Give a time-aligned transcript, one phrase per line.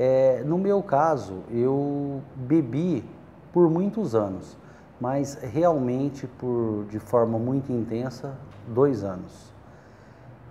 [0.00, 3.04] É, no meu caso, eu bebi
[3.52, 4.56] por muitos anos,
[5.00, 8.38] mas realmente por de forma muito intensa,
[8.68, 9.52] dois anos.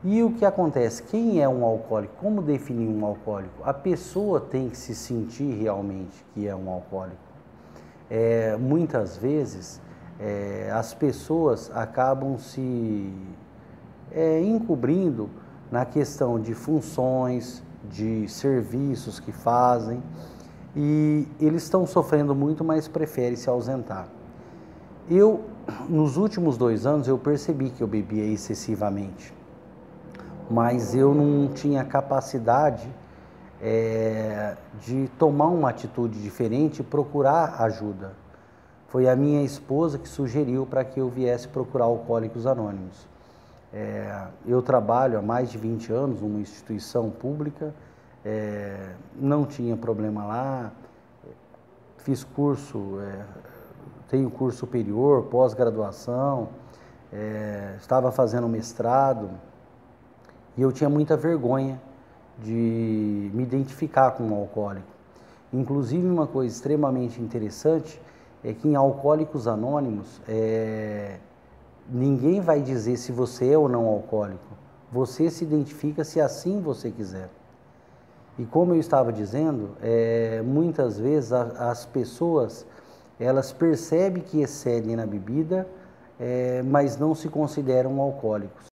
[0.03, 1.01] E o que acontece?
[1.01, 2.13] Quem é um alcoólico?
[2.19, 3.63] Como definir um alcoólico?
[3.63, 7.15] A pessoa tem que se sentir realmente que é um alcoólico.
[8.09, 9.81] É, muitas vezes
[10.19, 13.13] é, as pessoas acabam se
[14.11, 15.29] é, encobrindo
[15.71, 20.01] na questão de funções, de serviços que fazem
[20.75, 24.07] e eles estão sofrendo muito, mas preferem se ausentar.
[25.09, 25.45] Eu,
[25.89, 29.33] nos últimos dois anos, eu percebi que eu bebia excessivamente,
[30.49, 32.87] mas eu não tinha capacidade
[33.61, 38.13] é, de tomar uma atitude diferente e procurar ajuda.
[38.87, 43.07] Foi a minha esposa que sugeriu para que eu viesse procurar Alcoólicos Anônimos.
[43.73, 47.73] É, eu trabalho há mais de 20 anos numa instituição pública,
[48.23, 50.71] é, não tinha problema lá,
[51.97, 53.25] fiz curso, é,
[54.09, 56.49] tenho curso superior, pós-graduação,
[57.11, 59.29] é, estava fazendo mestrado
[60.55, 61.81] e eu tinha muita vergonha
[62.39, 64.87] de me identificar com um alcoólico.
[65.51, 68.01] Inclusive, uma coisa extremamente interessante
[68.43, 71.17] é que em Alcoólicos Anônimos, é,
[71.89, 74.57] ninguém vai dizer se você é ou não alcoólico.
[74.91, 77.29] Você se identifica se assim você quiser.
[78.39, 82.65] E como eu estava dizendo, é, muitas vezes a, as pessoas
[83.19, 85.67] elas percebem que excedem na bebida,
[86.19, 88.67] é, mas não se consideram alcoólicos.